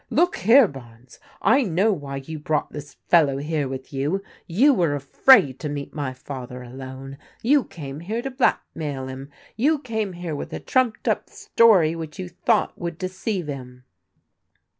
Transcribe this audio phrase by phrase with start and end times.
[0.09, 4.23] Look here, Barnes, I know why you brought this fellow here with you.
[4.47, 7.19] You were afraid to meet my father alone.
[7.43, 12.17] You came here to blackmail him, you came here with a trumped up story which
[12.17, 13.83] you thought would deceive him."